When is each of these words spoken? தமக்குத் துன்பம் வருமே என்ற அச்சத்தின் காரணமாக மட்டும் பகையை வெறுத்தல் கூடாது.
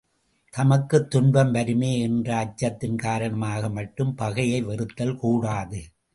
தமக்குத் 0.53 1.09
துன்பம் 1.09 1.51
வருமே 1.51 1.99
என்ற 1.99 2.35
அச்சத்தின் 2.45 2.95
காரணமாக 2.95 3.69
மட்டும் 3.69 4.15
பகையை 4.15 4.63
வெறுத்தல் 4.63 5.15
கூடாது. 5.15 5.81